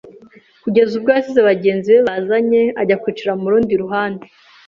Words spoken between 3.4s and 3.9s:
mu rundi